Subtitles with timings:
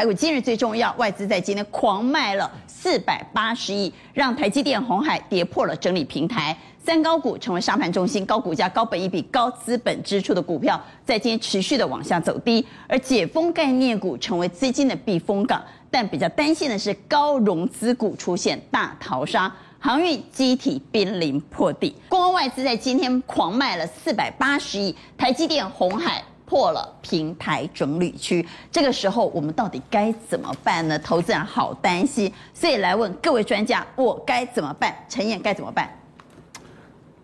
[0.00, 6.56] 台股今日最重要，外资在今天狂卖了四百八十亿，让台积电、鸿海跌破了整理平台。
[6.82, 15.62] 三高股成为沙盘中心，高股价、高本益比、高资本支出的股票，在今天持续的往下走低，而解封概念股成为资金的避风港。
[15.90, 21.94] 但比较担心的是，高融资股出现大逃杀，航运、机体濒临破底。
[22.08, 28.44] 光外资在今天狂卖了四百八十亿，台积电、鸿海破了平台整理区。
[28.72, 30.98] 这个时候，我们到底该怎么办呢？
[30.98, 34.92] 投资人好担心，所以来问各位专家，我该怎么办？
[35.08, 35.88] 陈燕该怎么办？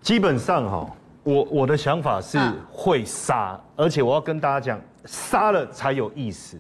[0.01, 0.89] 基本上哈，
[1.25, 2.39] 我我的想法是
[2.71, 6.57] 会杀，而且我要跟大家讲，杀了才有意思，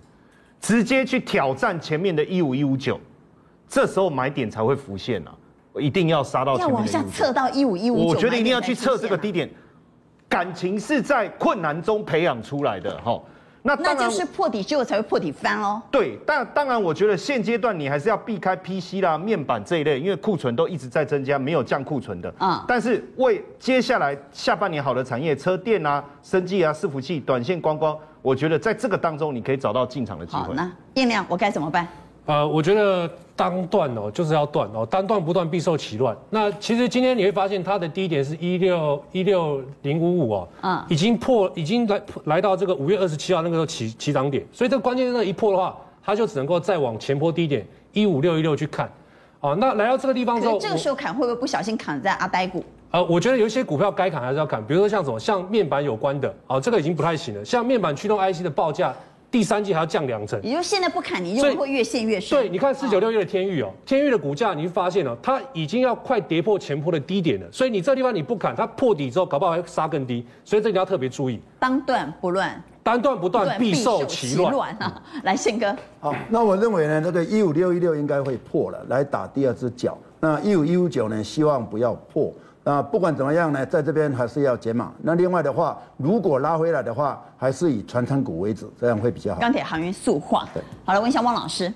[0.61, 2.99] 直接去挑战前面的一五一五九，
[3.69, 5.33] 这时候买点才会浮现啊！
[5.73, 9.49] 我一定要杀到前面要往下测到一五一五九，我觉得一定要去测这个低点，
[10.29, 13.21] 感情是在困难中培养出来的哈。
[13.63, 15.83] 那那就是破底之后才会破底翻哦。
[15.91, 22.29] 对，但当然，我觉得现阶段你还是要避开 PC 啦、面板这一类，因为库存都一直在增加，没有降库存的。
[22.39, 22.65] 啊、嗯。
[22.69, 30.43] 但是为接下来下半年好的产业，车电啊、生技啊、伺服器、短线观光，我觉得在这个当中你可以找到进场的机会。
[30.43, 31.89] 好，那燕亮，我该怎么办？
[32.27, 36.17] 呃，我觉得当断哦，就是要断哦，单断不断必受其乱。
[36.29, 48.91] 那其实今天你会发现它的低点是一六一六零五五哦，嗯，已经破，已经来来到这个五月二十七号那个时候起起涨点，所以这个关键那一破的话，它就只能够再往前坡低点一五六一六去看，
[49.39, 52.65] 哦，那来到这个地方之后，这个时候砍会不会不小心砍在阿呆股？
[52.91, 58.93] 呃，我觉得有一些股票该砍还是要砍，比如说像什么像面板有关的，哦，这个已经不太行了，像面板驱动 IC 的报价。
[59.31, 62.39] 第三季还要降两成，也就是现在不砍，你就会越陷越深。
[62.39, 67.47] 对，你看四九六一的天域哦，天域的股价，你会发现哦，它已经要快跌破前坡的低点了。
[67.53, 70.25] 所以你这地方你不砍，它破底之后，搞不好还会杀更低。
[70.45, 71.41] 所以这你要特别注意。
[71.59, 75.03] 当断不乱，单断不断，必受其乱啊！
[75.25, 75.77] 来，宪哥。
[76.01, 79.99] 好，那我认为呢，这个一五六一六应该会破了，来打第二只脚。
[80.21, 82.33] 那一五一五九呢，希望不要破。
[82.69, 84.93] 那不管怎么样呢，在这边还是要解码。
[85.01, 89.41] 那另外的话，如果拉回来的话，还是以传产股为主，这样会比较好。
[89.41, 90.45] 钢铁、航运、塑化。
[90.53, 91.73] 对，好了，问一下汪老师。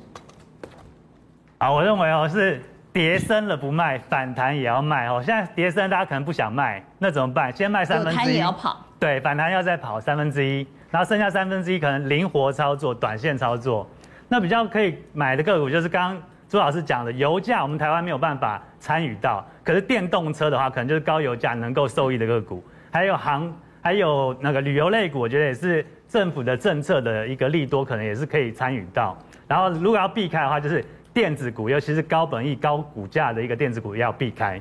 [1.58, 2.60] 啊，我认为哦是
[2.92, 5.22] 跌升了不卖，反弹也要卖哦。
[5.24, 7.56] 现在跌升大家可能不想卖，那怎么办？
[7.56, 8.16] 先卖三分之一。
[8.16, 8.76] 反弹也要跑。
[8.98, 13.86] 对，反弹要再跑三分之一，然后剩下三分之一可能灵活操作、短线操作。
[14.26, 19.46] 那比较可以买的个股就是刚刚朱老师讲的，油价我们台湾没有办法参与到。
[19.62, 29.16] 可是电动车的话，可能就是高油价能够受益的个股，还有航，还有那个旅游类股，我觉得也是政府的政策的一个利多，可能也是可以参与到。
[29.46, 30.84] 然后如果要避开的话，就是
[31.14, 34.60] 电子股，尤其是高本益、高股价的一个电子股要避开。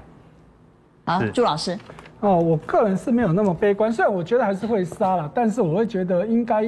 [1.05, 1.75] 好，朱老师。
[2.19, 6.63] 哦，我个人是没有那么悲观，虽然我觉得还是会杀了，但是我会觉得应该。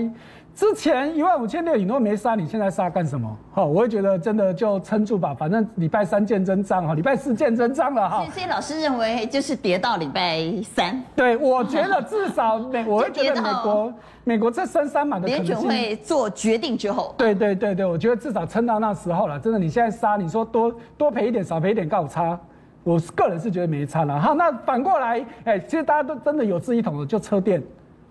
[0.62, 3.36] 之前一万五千六你都没杀，你现在杀干什么？
[3.52, 8.24] 好，我会觉得真的就撑住吧，反正礼拜三见真章哈，礼拜四见真章了哈。
[8.32, 11.04] 所以老师认为就是跌到礼拜三。
[11.16, 15.26] 对，我觉得至少美，我会觉得美国美国这升三码的。
[15.26, 17.16] 联准会做决定之后。
[17.18, 19.40] 对对对对，我觉得至少撑到那时候了。
[19.40, 22.40] 真的，你现在杀，你说多多赔一点，少赔一点，告差，
[22.84, 24.22] 我个人是觉得没差了。
[24.22, 27.60] 哈，那反过来，哎，其实大家都真的有志一同的，就车电。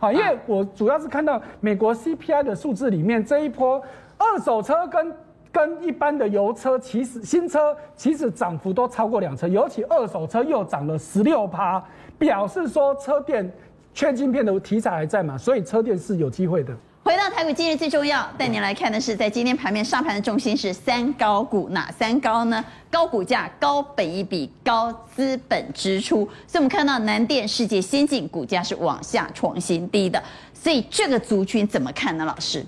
[0.00, 3.80] 好，因为我主要是看到美国 CPI 的数字里面，这一波
[4.16, 5.14] 二手车跟
[5.52, 11.84] 跟一般的油车，其实新车其实涨幅都超过两成，尤其二手车又涨了十六趴，
[12.18, 13.52] 表示说车店
[13.92, 16.74] 缺晶片的题材还在嘛，所以车店是有机会的。
[17.02, 22.62] 回到台股，今日最重要带您来看的是，在今天盘面上盘的重心是三高股，哪三高呢？
[22.90, 26.28] 高股价、高本益比、高资本支出。
[26.46, 30.22] 所以我们看到南电、世界先进股价是往下创新低的。
[30.52, 32.24] 所以这个族群怎么看呢？
[32.24, 32.64] 老师？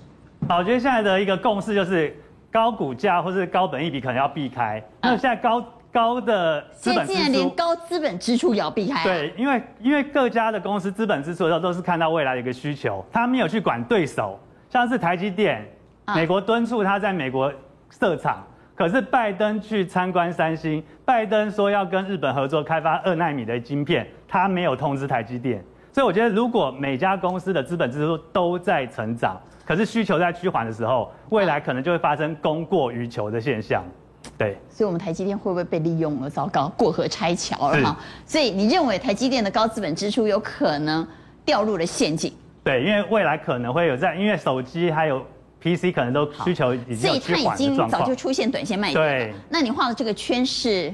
[0.49, 2.17] 好，我觉得现在的一个共识就是
[2.51, 4.83] 高股价或是高本益比可能要避开。
[5.01, 5.63] 那现在高。
[5.93, 9.03] 高的资本支出，连高资本支出也要避开啊。
[9.03, 15.63] 对，因为因为各家的公司资本支出的时候都是看到未来的一个需求，他没有去管对手，像是台积电，
[16.15, 17.53] 美国敦促他在美国
[17.91, 18.43] 设厂，
[18.75, 33.85] 可是拜登去参观三星，拜登说要跟日本合作开发二纳米的晶片，他没有通知台积电，所以我觉得如果每家公司的资本支出都在成长，可是需求在趋缓的时候，未来可能就会发生供过于求的现象。
[34.37, 36.29] 对，所以，我们台积电会不会被利用了？
[36.29, 37.97] 糟糕，过河拆桥了哈。
[38.25, 41.07] 所以，你认为台积电的高资本支出有可能
[41.45, 42.33] 掉入了陷阱？
[42.63, 45.23] 对，因为未来可能会有在，因为手机还有
[45.61, 46.97] PC 可能都需求已经。
[46.97, 49.01] 所以，它已经早就出现短线卖点。
[49.01, 50.93] 对，那你画的这个圈是？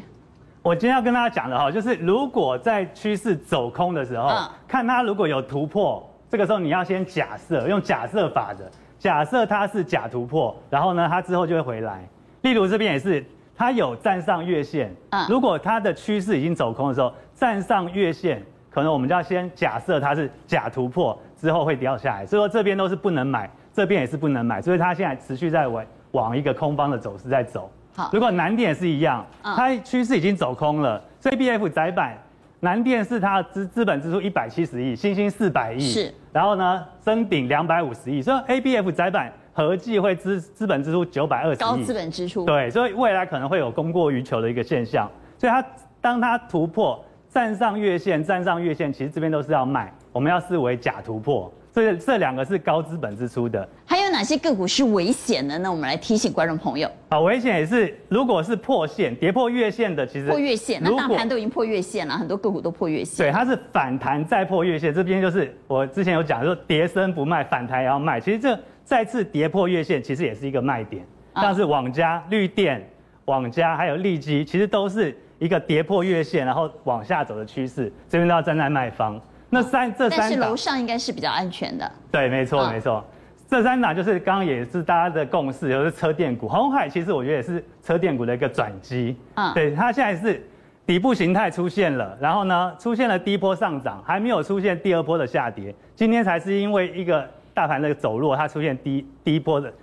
[0.62, 8.70] 我今天要跟大家讲的哈，就是如果在趋势走空的时候，嗯、看它如果有突破，这个时候你要先假设，用假设法的。
[9.00, 12.06] 假设它是假突破，然后呢，它之后就会回来。
[12.42, 13.24] 例如这边也是，
[13.56, 22.26] 它有站上月线，嗯，如果它的趋势已经走空的时候，站上月线，可能我们就要先假设它是假突破，之后会掉下来。
[22.26, 27.70] 所以说这边都是不能买，这边也是不能买，所以它现在持续在往往一个空方的走势在走。
[27.96, 32.18] 好，如果南电也是一样，它趋势已经走空了，所以 ABF 窄板。
[32.62, 45.62] 南电是它的资资本支出一百七十亿，新兴四百亿，是，然后呢，升鼎两百五十亿，所以 ABF 窄板合计会资资本支出九百二十亿，高资本支出，对，所以未来可能会有供过于求的一个现象，所以它
[46.00, 51.52] 当它突破站上月线，站上月线，其实这边都是要卖，我们要视为假突破。
[51.72, 55.70] 所以这两个是高资本支出的，还有哪些个股是危险的呢？
[55.70, 56.90] 我们来提醒观众朋友。
[57.10, 63.26] 好，危险也是，如果是破线、跌破月线的，其实破月线，那大盘都已经破月线了，很多个股都破月线。
[63.26, 68.20] 对，它是反弹再破月线，这边就是我之前有讲说，跌升不卖，反弹也要卖。
[68.20, 68.58] 其实这
[68.90, 71.06] 再次跌破月线，其实也是一个卖点。
[71.36, 72.84] 像是网家、绿电、
[73.26, 79.22] 网家还有利基，其实都是一个跌破月线，然后往下走的趋势，这边都要站在卖方。
[79.52, 81.90] 那三这三档，但是楼上应该是比较安全的。
[82.12, 83.06] 对，没错，没错。
[83.48, 86.48] 这三档就是刚刚也是大家的共识，就是车电股。
[86.48, 89.16] 红海其实我觉得也是车电股的一个转机。
[89.36, 90.44] 嗯，对，它现在是
[90.88, 95.76] 底部形态出现了，然后呢出现了第一波上涨，还没有出现第二波的下跌。
[95.96, 99.74] 今天才是因为一个大盘的走弱，它出现低低波的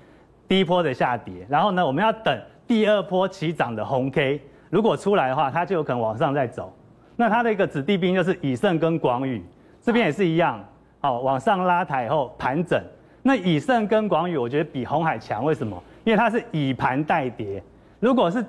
[0.49, 1.46] 低波的下跌。
[1.46, 4.40] 然后呢，我们要等第二波起涨的红 K，
[4.70, 6.75] 如果出来的话，它就有可能往上再走。
[7.17, 9.44] 那它的一个子弟兵就是以盛跟广宇。
[9.82, 10.64] 这边也是一样，
[11.00, 12.82] 好，往上拉抬后盘整。
[13.23, 15.76] 那以盛跟广宇，我觉得比红海强，为什么？
[16.05, 17.62] 因为它是以盘带跌。
[18.00, 18.43] 如果是，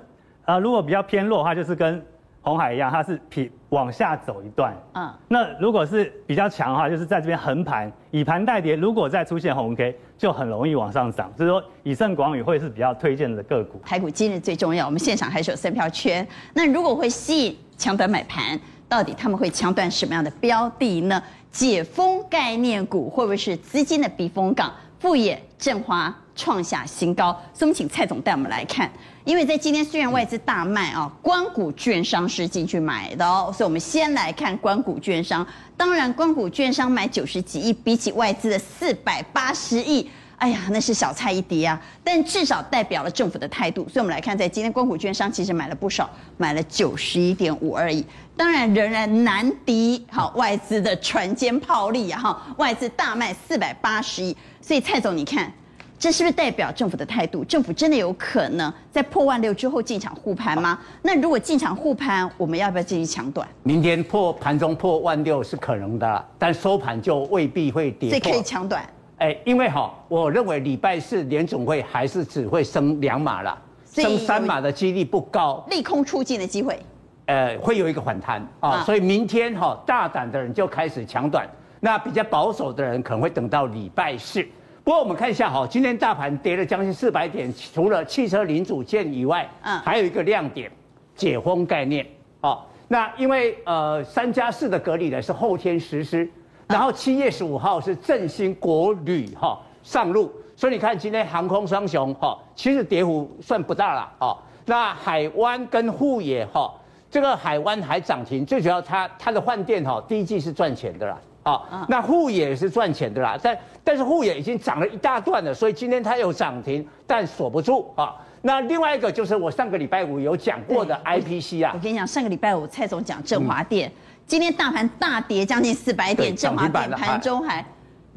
[0.46, 2.02] 呃，如果比较偏弱的话，就是跟
[2.48, 4.74] 鸿海一样，它是平往下走一段。
[4.94, 5.14] 嗯。
[5.28, 8.76] 那如果是比较强的话，就是在这边横盘，以盘带跌。
[8.76, 11.30] 如果再出现红 K，就很容易往上涨。
[11.36, 13.82] 所以说，以盛广宇会是比较推荐的个股。
[13.86, 16.26] 台股今日最重要，我们现场还是有三票圈。
[16.54, 18.58] 那如果会吸引抢短买盘？
[18.90, 21.22] 到底他们会抢断什么样的标的呢？
[21.52, 24.72] 解封概念股会不会是资金的避风港？
[25.00, 28.90] 富野、振华创下新高，所以我们请蔡总带我们来看。
[29.26, 35.46] 因为在今天虽然外资大卖啊，官股券商是进去买的哦，所以我们先来看官股券商。
[35.76, 40.10] 当然，官股券商买九十几亿，比起外资的四百八十亿。
[40.38, 43.82] 哎呀，那是小菜一碟啊，但至少代表了政府的态度。
[43.90, 46.08] 所以，我们来看，在今天，光股券商其实买了不少，
[46.38, 48.06] 买了九十一点五二亿。
[48.38, 52.22] 当然，仍然难敌好外资的船坚炮利啊！
[52.22, 54.38] 哈，外资大卖四百八十亿。
[54.62, 55.52] 所以，蔡总，你看，
[56.00, 57.44] 这是不是代表政府的态度？
[57.44, 60.78] 政府真的有可能在破万六之后进场护盘吗？
[61.02, 63.48] 那如果进场护盘，我们要不要进行抢短？
[63.64, 68.20] 明天破盘中破万六是可能的，但收盘就未必会跌破。
[68.20, 68.88] 所以可以抢短。
[69.18, 73.60] 哎，因为哈，我认为礼拜四联总会还是只会升两码了，
[73.92, 76.80] 升三码的几率不高，利空出尽的机会，
[77.26, 81.50] 呃，会有一个反弹啊，所以明天哈，大胆的人就开始抢短，
[81.80, 84.48] 那比较保守的人可能会等到礼拜四。
[84.88, 90.72] 不过我们看一下哈，今天大盘跌了将近四百点，除了汽车零组件以外，嗯，还有一个亮点，
[91.14, 92.08] 解封概念
[92.40, 96.26] 哦，那因为呃三加四的隔离呢是后天实施。
[96.70, 104.38] 然后七月十五号是振兴国旅哈上路，所以你看今天航空双雄哈，其实跌幅算不大了哦。
[104.66, 106.74] 那海湾跟沪野哈，
[107.12, 111.20] 这个海湾还涨停，最主要它它的换电哈第一季是赚钱的啦，
[111.52, 118.16] 啊，那沪也是赚钱的啦，但但是沪也已经涨了一大段了，所以今天它有涨停，但锁不住啊。
[118.42, 123.90] 那另外一个就是我上个礼拜五有讲过的 IPC 啊，我跟你讲，上个礼拜五蔡总讲振华电。
[123.90, 123.92] 嗯
[124.28, 127.66] 今天大盘大跌将近四百点，振华电盘中还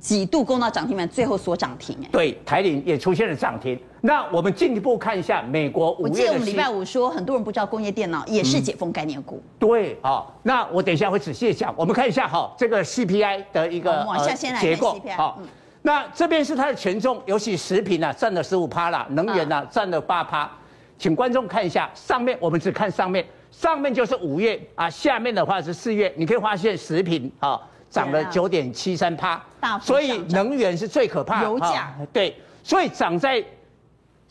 [0.00, 1.96] 几度攻到涨停板，最后锁涨停。
[2.10, 3.78] 对，台铃也出现了涨停。
[4.02, 6.08] 那我们进一步看一下美国五月。
[6.08, 9.36] 我记得我们礼拜五说，很多人不知道工业电脑也是解封概念股。
[9.36, 11.74] 嗯、对啊，那我等一下会仔细讲。
[11.76, 15.16] 我们看一下哈，这个 CPI 的一个往下先来看 CPI。
[15.16, 15.38] 好，
[15.82, 20.50] 那这边是它的权重，尤其食品啊占了十五趴啦，能源啊占了八趴。
[20.98, 23.24] 请观众看一下上面，我们只看上面。
[23.50, 29.42] 上面就是五月啊，下面的话是四月，你可以发现食品啊涨了九点七三趴，
[29.82, 31.46] 所以能源是最可怕的。
[31.48, 33.44] 油价对，所以涨在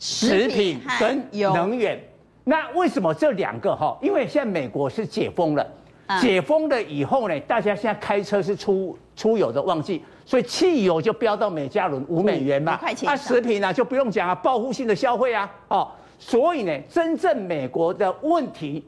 [0.00, 2.02] 食品跟能源。
[2.42, 3.96] 那为什么这两个哈？
[4.02, 5.64] 因为现在美国是解封了，
[6.20, 12.80] 解封了以后呢，大家现在开车是出出游的旺季，所以汽油就飙到每加仑五美元嘛。
[13.02, 15.88] 那食品呢就不用讲啊，报复性的消费啊，哦，
[16.18, 18.84] 所以呢，真正美国的问题。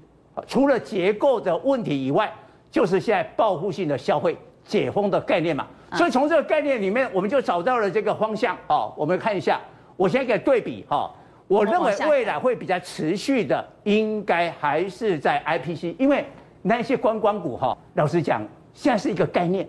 [0.46, 2.32] 除了结构的问题以外，
[2.70, 5.66] 就是现在报复性的消费解封的概念嘛。
[5.92, 8.94] 所以从这个概念里面，我们就找到了这个方向哦。
[8.96, 9.60] 我们看一下，
[10.02, 11.08] 我先给对比哈。
[11.46, 16.24] 我认为未来会比较持续的，应该还是在 IPC，因为
[16.62, 18.44] 那些观光股哈，老实讲，
[18.74, 19.68] 现在是一个概念，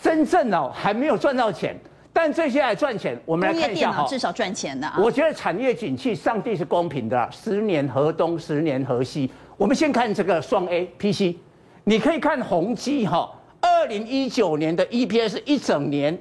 [0.00, 1.76] 真正哦还没有赚到钱。
[2.14, 4.96] 但这些还赚钱，我们来看一下哈，至少赚钱的啊。
[4.98, 9.30] 我觉得产业景气，上帝是公平的，十年河东，十年河西。
[9.56, 11.36] 我们先看这个双 A PC，
[11.84, 16.18] 你可以看宏基哈，二零一九年的 EPS 一整年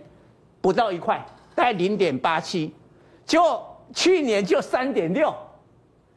[0.62, 2.74] 不到一块，大概零点八七，
[3.32, 5.34] 结果去年就三点六，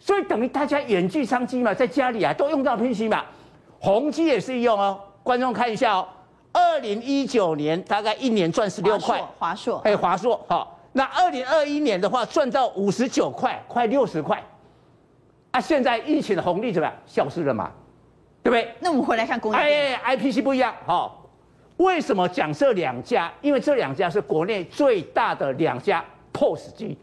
[0.00, 3.24] 所以等于大家远距商机嘛，在家里啊都用到 PC 嘛，
[3.78, 5.00] 宏基也是一样哦。
[5.22, 6.08] 观众看一下哦。
[6.52, 14.42] 二零一九年大概一年赚十六块，华硕，哎，华硕，好，那二零二一年的话赚到五十九块，快六十块，
[15.52, 16.96] 啊，现在疫情的红利怎么样？
[17.06, 17.70] 消失了嘛，
[18.42, 18.74] 对不对？
[18.80, 21.28] 那我们回来看工业，哎，IPC 不一样，好，
[21.76, 23.32] 为什么讲这两家？
[23.40, 26.04] 因为这两家是国内最大的两家
[26.34, 26.98] POS 机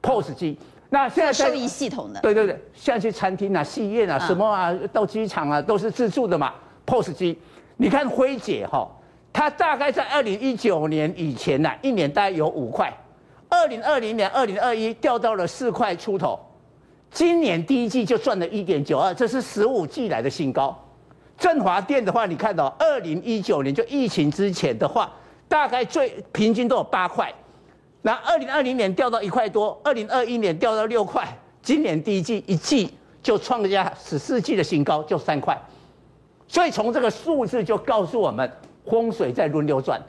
[0.00, 6.54] ，POS 机，那现在收银系统的，对对对，现在去餐厅啊、戏院啊、什么啊，到机场啊，都是自助的嘛
[6.86, 7.38] ，POS 机。
[7.76, 8.88] 你看辉姐哈，
[9.32, 12.92] 她大概在二零一九年以前呢，一年大概有五块，
[13.48, 16.38] 二零二零年、二零二一掉到了四块出头，
[17.10, 20.78] 今年第一季就赚了一点九二，这是十五季来的新高。
[21.38, 25.12] 振华店的话，你看到二零一九年就疫情之前的话，
[25.48, 27.32] 大概最平均都有八块，
[28.02, 31.26] 那二零二零年掉到一块多，二零二一年掉到六块，
[31.62, 32.92] 今年第一季一季
[33.22, 35.56] 就创下十四季的新高，就三块。
[36.48, 38.50] 所以从这个数字就告诉我们，
[38.84, 40.02] 风水在轮流转，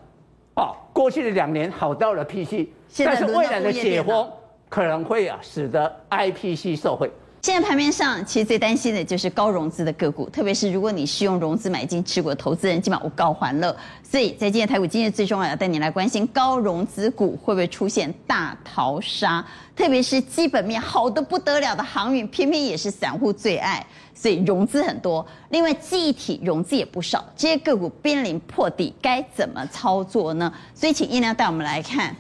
[0.55, 4.27] 哦，过去的两年好到了 PC，但是未来的解封
[4.67, 7.11] 可能会啊使得 IPC 受惠。
[7.43, 13.75] 现在盘面上，其实最担心的就是高融资的个股，特别是如果你是用融资买进持股的投资人，基本上我高还了。
[14.01, 19.45] 所以在今天台股今天最重要要带你来关心高融资股会不会出现大逃杀，
[19.75, 23.85] 特别是基本面好的不得了的航运，偏偏也是散户最爱，
[24.15, 25.25] 所以融资很多。
[25.49, 30.49] 另外记忆体融资也不少，这些个股濒临破底，该怎么操作呢？
[30.73, 32.15] 所以请叶亮带我们来看。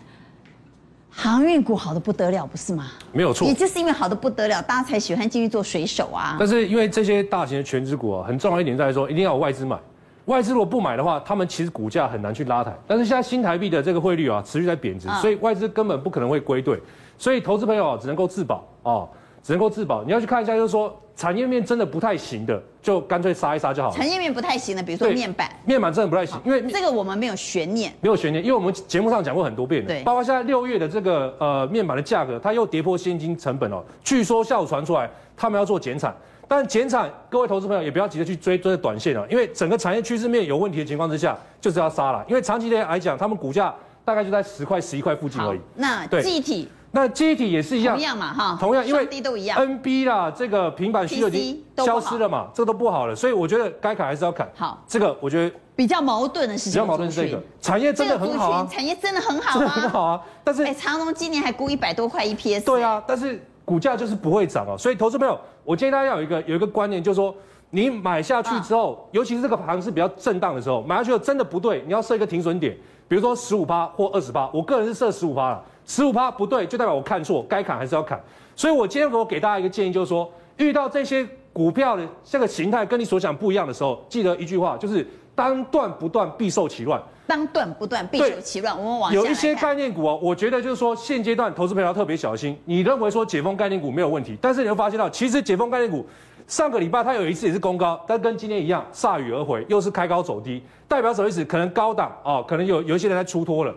[1.15, 2.87] 航运股好的不得了，不是吗？
[3.11, 6.35] 没有错，也就是因为好的不得了，大家才喜欢进去做水手啊。
[6.39, 9.77] 但是因为这些大型的全资股啊，很重要一点在于说，一定要有外资买。
[10.25, 12.73] 外资如果不买的话，他们其实股价很难去拉抬。
[12.87, 16.81] 但是现在新台币的这个汇率啊，持续在贬值，所以外资根本不可能会归队。
[17.17, 19.07] 所以投资朋友啊，只能够自保啊。
[19.43, 23.95] 只能够自保，你要去看一下，就是说产业面真的不太行的，就干脆杀一杀就好了。
[23.95, 33.83] 产业面不太行的，比如说面板，面板真的不太行，因为这个我们没有悬念，没有悬念，因为我们节目上讲过很多遍，对，包括现在六月的这个呃面板的价格，它又跌破现金成本哦。
[34.03, 36.13] 据说下午传出来，他们要做减产，
[36.47, 45.59] 但减产，各位投资朋友也不要急着去追追短线了，因为整个产业趋势面有问题的情况之下，就是要杀了，因为长期来讲，他们股价大概就在十块、十一块附近而已。
[45.75, 46.67] 那具体。
[46.95, 54.47] 那记忆体也是一样，同样嘛哈，同样，因为都一样，NB 啦，这个平板需求已经消失了嘛，这个都不好了，所以我觉得该砍还是要砍。
[54.53, 56.73] 好，这个我觉得比较矛盾的事情？
[56.73, 60.21] 比较矛盾是这个产业真的很好啊，产业真的很好啊，真的很好啊。
[60.43, 62.63] 但是，哎，长荣今年还估一百多块 EPS。
[62.63, 64.77] 对啊，但是股价就是不会涨啊。
[64.77, 67.33] 所以投资朋友，我建议大家有一个有一个观念，就是说
[67.71, 75.63] 你买下去之后，尤其是这个盘是比较震荡的时候，买下去真的不对，你要设一个停损点，比如说十五趴或二十趴，我个人是设十五趴了。
[75.85, 78.21] 十五趴不对，就代表我看错，该砍还是要砍。
[78.55, 87.01] 所以我今天我给大家一个建议，就是说，遇到这些股票的这个形态跟你所想不一样的时候，记得一句话，就是当断不断，必受其乱。
[87.25, 88.77] 当断不断，必受其乱。
[88.77, 92.57] 我们往有一些概念股啊，我觉得就是说，现阶段投资朋友要特别小心。
[92.65, 96.05] 你认为说解封概念股没有问题，但是你会发现到，其实解封概念股
[96.47, 101.43] 上个礼拜它有一次也是攻高，但跟今天一样铩羽而回，又是开高走低，代表什么意思？
[101.45, 103.73] 可能高档哦，可能有有一些人在出脱了。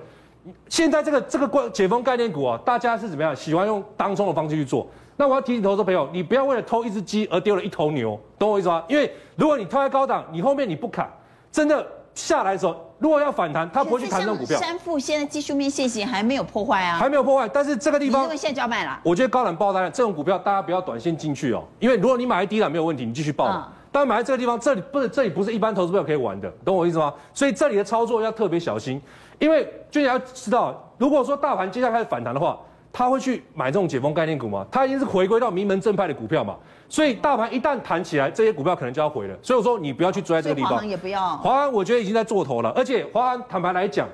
[0.69, 3.35] 现在这个这个解封概念股啊，大家是怎么样？
[3.35, 4.87] 喜欢用当冲的方式去做。
[5.17, 8.83] 那我要提醒投资朋友，你不要为了偷一只鸡而丢了一头牛，懂我意思吗？
[8.87, 11.11] 因为如果你偷在高档，你后面你不砍，
[11.51, 14.59] 真的下来的时候，如果要反弹，它不会去弹这种股票。
[14.61, 17.49] 山富现在技术面线型还没有破坏啊，还没有破坏。
[17.49, 19.01] 但是这个地方，因为现在就要卖了。
[19.03, 23.47] 我觉得高档爆单这种股票，大家不要短线进去哦，因为如果你买在低档没有问题，你继续爆。
[23.49, 27.15] 嗯、但买在这个地方，这里不是这里不是一般投资朋友可以玩的，懂我意思吗？
[27.33, 29.01] 所以这里的操作要特别小心。
[29.39, 32.59] 因为就你要知道，如果说大盘接下来开始反弹的话，
[32.93, 34.67] 他会去买这种解封概念股吗？
[34.71, 36.57] 他已经是回归到名门正派的股票嘛。
[36.91, 39.35] 所以大盘一旦弹起来，这些股票可能就要回了。
[39.41, 40.73] 所以我说你不要去追在这个地方。
[40.73, 41.37] 华安也不要。
[41.39, 44.07] 华航我觉得已经在做头了，而且华安坦白来讲，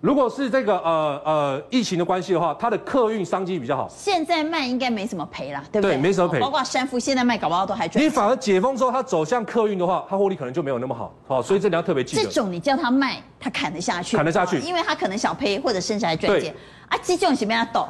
[0.00, 3.86] 如果是这个呃呃疫情的关系的话，它的客运商机比较好。
[3.90, 5.96] 现在卖应该没什么赔啦，对不对？
[5.96, 6.40] 对，没什么赔。
[6.40, 8.02] 包括山富现在卖搞不好都还赚。
[8.02, 11.12] 你反而解封之后，它走向客运的话，它获利可能就没有那么好。
[11.28, 12.22] 好，所以这你要特别记得。
[12.22, 14.16] 这种你叫他卖，他砍得下去。
[14.16, 16.54] 砍得下去，因为他可能小赔或者甚至还赚钱。
[16.88, 17.86] 啊，这种是不要抖。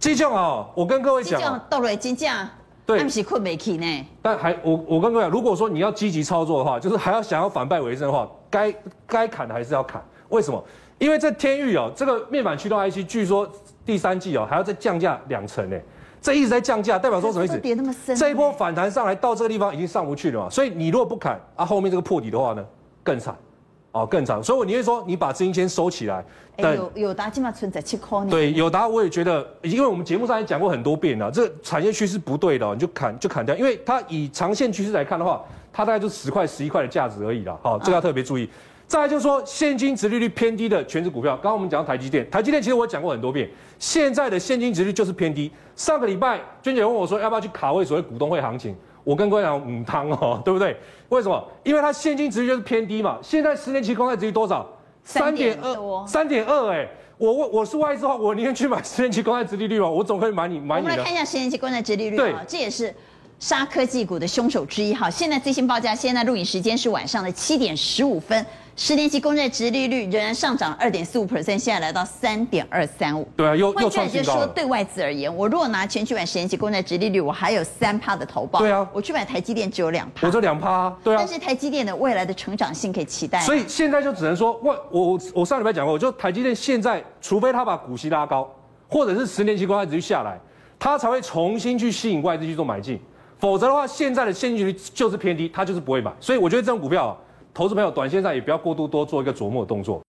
[0.00, 1.40] 这种哦，我跟各位讲。
[1.40, 2.50] 这种抖了金价，
[2.84, 4.06] 对，他们是困没起呢。
[4.20, 8.74] 但还我我跟各位讲，如果说你要积极操作的话，就是还要想要反败为胜的话，该
[9.06, 10.04] 该砍的还是要砍。
[10.30, 10.60] 为什么？
[11.02, 13.50] 因为这天域哦，这个面板驱动 IC，据说
[13.84, 15.76] 第三季哦还要再降价两成呢，
[16.20, 17.58] 这一直在降价，代表说什么意思？
[17.58, 22.64] 跌那么深，这一波反弹上来到这个地方已经上不去了嘛，所以你如果不砍啊，后面这个破底的话呢，
[23.02, 23.36] 更惨，
[23.90, 24.40] 哦更惨。
[24.40, 26.24] 所以我宁愿说你把资金先收起来。
[26.58, 28.24] 哎，有友达起码存在七块。
[28.26, 35.42] 对，有达我也觉得，因为我们节目上也讲过很多遍了，这个产业趋势不对的，你就砍就砍掉，因为它以长线趋势来看的话，
[35.72, 38.44] 它大概就十块十一块的价值而已了，好，这个要特别注意。
[38.44, 45.50] 啊再来就是说，现金值利率偏低的全值股票，刚刚我们讲到台积电，台积电其实我讲过很多遍，现在的现金殖利率就是偏低。
[45.74, 48.76] 上个礼拜娟姐问我说，要不要去卡位所谓股东会行情？
[49.02, 50.76] 我跟各位讲，母汤哦， 对不对？
[51.08, 51.42] 为什么？
[51.62, 53.18] 因为它现金殖利率就是偏低嘛。
[53.22, 54.68] 现在十年期公债殖利率多少？
[55.02, 60.92] 三点二，三点二哎，我我我是外资的话，我宁愿去买十年期公债殖利率嘛，我总可以买你买你的。
[60.92, 62.94] 我们来看一下十年期公债殖利率啊，对这也是。
[63.38, 73.28] 杀科技股的凶手之一哈，现在最新报价，现在录影时间是晚上的七点十五分，十年期公债殖利率仍然上涨二点四五 percent，现在来到三点二三五。
[73.36, 74.32] 对啊，又又创新高。
[74.32, 78.60] 说对外资而言，我如果拿钱去买十年期公债殖利率，我还有三趴的投报。
[78.60, 80.26] 对啊，我去买台积电只有两趴。
[80.26, 81.18] 我这两趴，啊对啊。
[81.18, 83.40] 但是台积电的未来的成长性可以期待。
[83.40, 88.50] 所以现在就只能说，我我我上礼拜讲过，我就台积电现在，除非他把股息拉高，
[88.88, 90.40] 或者是十年期公债殖利率下来，
[90.78, 92.98] 他才会重新去吸引外资去做买进。
[93.38, 96.10] 否则的话，现在的现金率就是偏低，它就是不会买。
[96.20, 97.14] 所以我觉得这种股票，
[97.54, 100.02] 投资朋友短线上也不要过度多做一个琢磨的动作。